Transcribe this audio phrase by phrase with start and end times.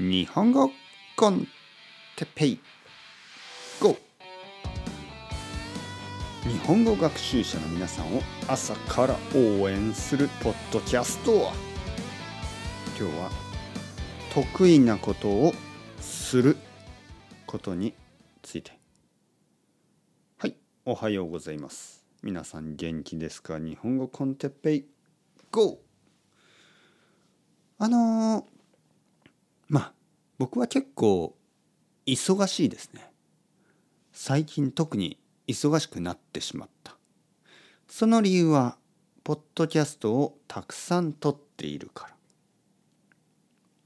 [0.00, 0.72] 日本語
[1.14, 1.46] コン
[2.16, 2.60] テペイ。
[3.82, 3.94] GO!
[6.44, 11.50] 日本語学習者の皆さんを朝から応援するポッドキャスト今
[12.96, 13.30] 日は
[14.32, 15.52] 得意なことを
[16.00, 16.56] する
[17.44, 17.92] ことに
[18.40, 18.72] ついて。
[20.38, 20.56] はい。
[20.86, 22.06] おはようございます。
[22.22, 23.58] 皆さん元気ですか？
[23.58, 24.86] 日本語コンテッペイ。
[25.52, 25.78] GO!
[27.76, 28.44] あのー、
[29.68, 29.92] まあ
[30.40, 31.36] 僕は結構
[32.06, 33.12] 忙しいですね。
[34.10, 36.96] 最近特に忙しくなってしまった。
[37.86, 38.78] その理由は
[39.22, 42.14] ポッドキャストをたくさん撮っているから。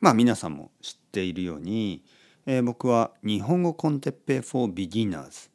[0.00, 2.02] まあ皆さんも知っているように、
[2.46, 5.50] えー、僕は日本語コンテッペイ for beginners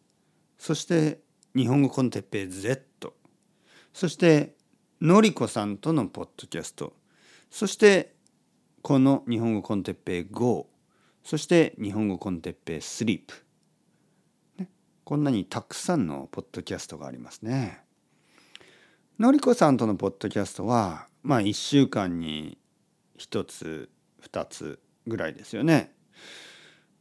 [0.60, 1.22] そして
[1.56, 3.16] 日本語コンテッペイ Z
[3.94, 4.54] そして
[5.02, 6.94] のりこさんとのポッドキャスト。
[7.50, 8.14] そして
[8.84, 10.68] この日本語コンテッペイ GO
[11.24, 13.22] そして日本語コンテッペイ SLEEP、
[14.58, 14.70] ね、
[15.04, 17.82] こんなにたくさんのポッドキャストがありますね。
[19.18, 22.58] のりこさんとのポッドキャストはまあ1週間に
[23.18, 23.90] 1つ
[24.22, 25.94] 2つぐらいですよね。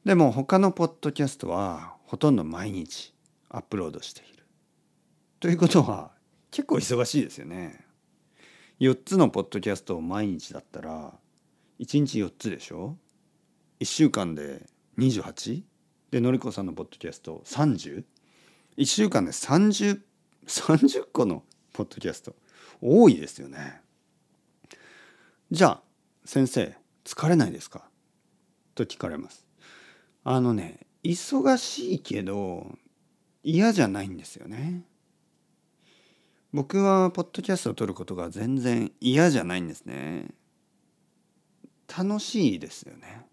[0.04, 3.14] でも他のポッドキャストはほとんど毎日
[3.48, 4.44] アップロードしている。
[5.40, 6.12] ということは
[6.50, 7.84] 結構忙しいですよね。
[8.78, 11.12] 4つのポッドキャストを毎日だったら
[11.80, 12.96] 1日4つでしょ？
[13.82, 14.64] 1週間で
[14.96, 15.64] 28?
[16.12, 18.04] でのりこさんのポッドキャスト 30?1
[18.84, 19.98] 週間で 30,
[20.46, 22.36] 30個のポッドキャスト
[22.80, 23.80] 多いですよね。
[25.50, 25.82] じゃあ
[26.24, 27.88] 先生疲れないですか？
[28.76, 29.44] と聞かれます。
[30.22, 32.78] あのね忙しいけど
[33.42, 34.84] 嫌じゃないんですよね。
[36.52, 40.28] 僕はポッドキャストを撮ることが全然嫌じゃないんですね。
[41.88, 43.26] 楽しいですよね。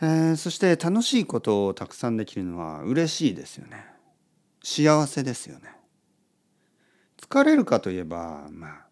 [0.00, 3.84] えー、そして楽しいことをたくさんできるのは嬉しいですよね。
[4.62, 5.72] 幸せですよね。
[7.20, 8.86] 疲れるかといえばまあ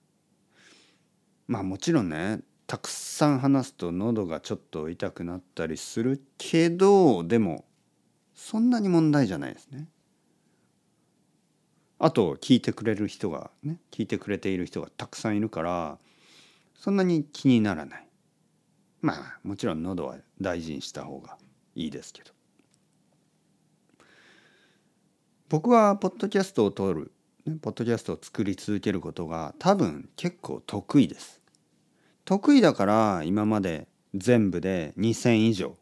[1.46, 7.64] まあもちろんねたくさん話すと喉がちょっと痛くなったりするけどでも
[8.34, 9.88] そんなに問題じゃないですね。
[11.98, 15.98] あと聞いてくれる人がね聞いてくれている人がたくさんいるから
[16.74, 18.05] そんなに気にならない
[19.06, 21.38] まあもちろん喉は大事にした方が
[21.76, 22.32] いいですけど。
[25.48, 27.12] 僕はポッドキャストを撮る
[27.62, 31.40] ポッドキャストを作り続けることが多分結構得意です。
[32.24, 35.76] 得意だから今まで全部で2,000以上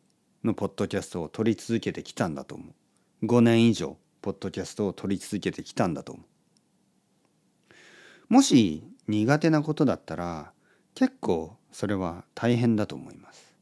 [0.44, 2.74] のポッドキャストを撮り続けてきたんだと思
[3.22, 3.24] う。
[3.24, 8.34] 5年以上ポッドキャストを撮り続けてきたんだと思う。
[8.34, 10.52] もし苦手なことだったら
[10.94, 13.52] 結構それは大変だと思います。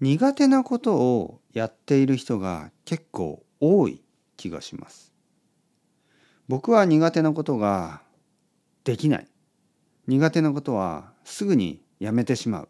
[0.00, 4.02] 苦手なことをやっている人が結構多い
[4.38, 5.12] 気がします。
[6.48, 8.00] 僕は苦手なことが
[8.84, 9.28] できない。
[10.06, 12.68] 苦手なことはすぐにやめてしまう。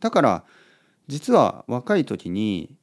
[0.00, 0.44] だから
[1.06, 2.76] 実は若い時に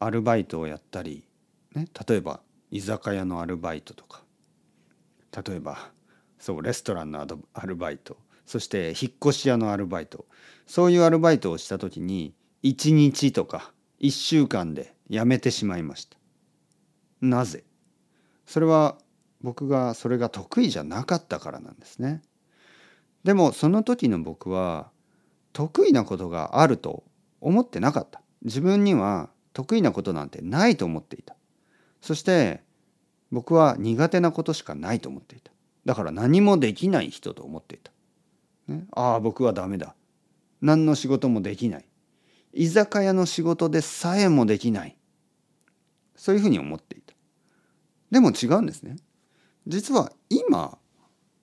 [0.00, 1.28] アルバイトをやったり、
[1.74, 2.40] ね、例えば
[2.70, 4.22] 居酒屋のアルバイトとか
[5.46, 5.90] 例えば
[6.38, 8.16] そうレストランのアルバイト。
[8.46, 10.26] そして引っ越し屋のアルバイト。
[10.66, 16.16] そういうアルバイトをした時に1日とか1週間で辞めてしまいました。
[17.20, 17.64] なぜ？
[18.46, 18.96] それは
[19.42, 22.22] 僕がそれが得意じゃなかったからなんですね。
[23.24, 24.90] でもその時の僕は
[25.52, 27.04] 得意なことがあると
[27.40, 28.22] 思ってなかった。
[28.42, 31.34] 自分には得意なことなんてないと思っていた。
[32.00, 32.62] そして
[33.30, 35.50] 僕は苦手なことしかないと思っていた。
[35.84, 37.92] だから何もできない人と思っていた。
[38.68, 39.94] ね、ああ僕はダメだ。
[40.60, 41.84] 何の仕事もできない。
[42.52, 44.96] 居酒屋の仕事でさえもできない。
[46.16, 47.14] そういうふうに思っていた。
[48.10, 48.96] でも違うんですね。
[49.66, 50.78] 実は今、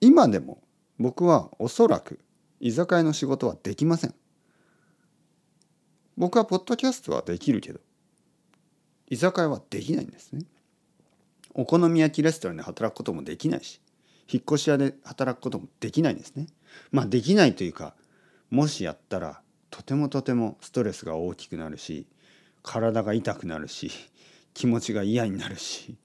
[0.01, 0.62] 今でも
[1.00, 2.19] 僕はおそらく
[2.59, 4.15] 居酒屋の仕事はできません。
[6.18, 7.80] 僕はポッドキャストはできるけど、
[9.09, 10.45] 居酒屋はできないんですね。
[11.54, 13.80] お好み焼きレストランで働くこともできないし、
[14.31, 16.48] 引っ越し屋で働くこともできないんですね。
[16.92, 17.95] まあできないというか
[18.50, 22.07] もしやったらとてもとてもストレスが大きくなるし
[22.63, 23.92] 体が痛くなるし
[24.54, 25.98] 気持ちが嫌になるし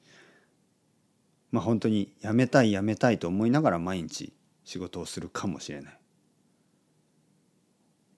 [1.51, 4.33] まあ本当にやめたいやめたいと思いながら毎日
[4.65, 5.99] 仕事をするかもしれない。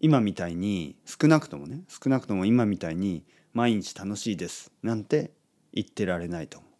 [0.00, 5.30] 今みたいに少なくともね少なくとも今みたいに毎日楽しいですなんて
[5.72, 6.71] 言ってられないと思う。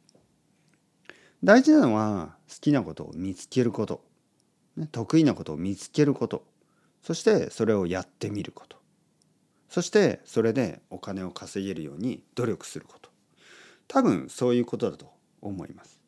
[1.44, 4.04] 大事なのは好きなことを見つけること、
[4.92, 6.44] 得意なことを見つけること。
[7.02, 8.76] そしてそれをやってみること。
[9.68, 13.10] そしてそれでお金を稼げるように努力すること。
[13.88, 16.00] 多分そういうことだと思います。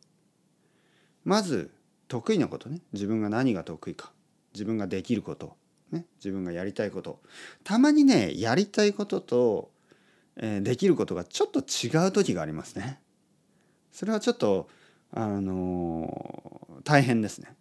[1.25, 1.73] まず
[2.07, 2.81] 得意なことね。
[2.93, 4.13] 自分が何が得意か。
[4.53, 5.57] 自分ができること。
[5.91, 7.21] ね自分がやりたいこと。
[7.65, 9.73] たまにねやりたいことと、
[10.37, 13.01] えー、できることがちょっと違う時がありますね。
[13.91, 14.69] それはちょっと
[15.17, 17.57] あの、大変ですね。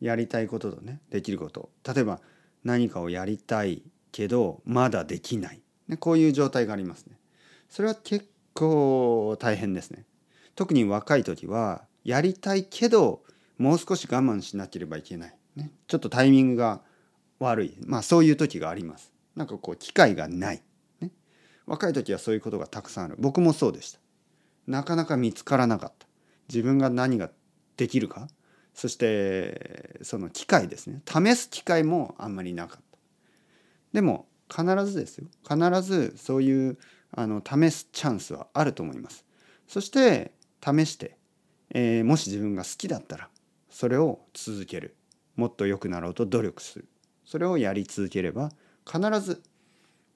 [0.00, 1.70] やりたいこととねできること。
[1.86, 2.20] 例えば
[2.64, 3.82] 何かをやりたい
[4.12, 7.18] けどまだできない、ね、こういう状態がありますね。
[7.68, 10.04] それは結構大変ですね。
[10.54, 13.22] 特に若い時はやりたいけど
[13.58, 16.80] もう少し我慢しなければいけない、ね、ちょっとタイミングが
[17.38, 17.76] 悪い。
[17.84, 19.12] まあそういう時があります。
[19.36, 20.62] なんかこう機会がない、
[21.00, 21.12] ね、
[21.66, 23.16] 若い時はそういうことがたくさんある。
[23.18, 24.00] 僕もそうでした。
[24.66, 26.07] なかなか見つからなかった。
[26.48, 27.30] 自分が何が
[27.76, 28.28] できるか
[28.74, 31.02] そしてその機会ですね。
[31.04, 32.98] 試す機会もあんまりなかった。
[33.92, 35.26] でも必ずですよ。
[35.42, 36.78] 必ずそういう
[37.10, 39.24] あの試すチャンスはあると思います。
[39.66, 40.32] そして
[40.64, 41.16] 試して、
[41.70, 43.28] えー、もし自分が好きだったら
[43.68, 44.94] それを続ける。
[45.34, 46.88] もっと良くなろうと努力する。
[47.24, 48.50] それをやり続ければ
[48.86, 49.42] 必ず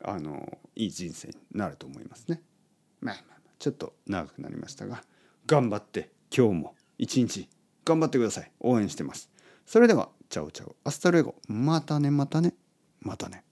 [0.05, 2.43] あのいい人生になると思いますね。
[3.01, 5.03] まあまあちょっと長くなりましたが
[5.47, 7.49] 頑張って今日も一日
[7.85, 8.51] 頑張ってください。
[8.61, 9.31] 応援してます。
[9.67, 10.75] それでは Chao chao。
[10.85, 11.35] Hasta luego。
[11.47, 12.55] またねまたね。
[13.01, 13.45] またね。